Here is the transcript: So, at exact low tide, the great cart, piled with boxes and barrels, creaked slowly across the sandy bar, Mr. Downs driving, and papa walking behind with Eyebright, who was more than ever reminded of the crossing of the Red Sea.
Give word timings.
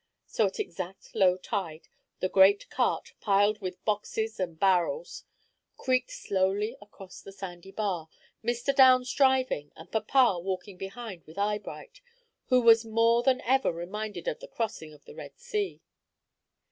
So, 0.25 0.47
at 0.47 0.59
exact 0.59 1.13
low 1.13 1.37
tide, 1.37 1.87
the 2.21 2.27
great 2.27 2.67
cart, 2.71 3.13
piled 3.19 3.61
with 3.61 3.85
boxes 3.85 4.39
and 4.39 4.59
barrels, 4.59 5.25
creaked 5.77 6.09
slowly 6.09 6.75
across 6.81 7.21
the 7.21 7.31
sandy 7.31 7.69
bar, 7.71 8.09
Mr. 8.43 8.75
Downs 8.75 9.13
driving, 9.13 9.71
and 9.75 9.91
papa 9.91 10.39
walking 10.39 10.77
behind 10.77 11.25
with 11.25 11.37
Eyebright, 11.37 12.01
who 12.47 12.61
was 12.61 12.83
more 12.83 13.21
than 13.21 13.41
ever 13.41 13.71
reminded 13.71 14.27
of 14.27 14.39
the 14.39 14.47
crossing 14.47 14.91
of 14.91 15.05
the 15.05 15.13
Red 15.13 15.37
Sea. 15.37 15.83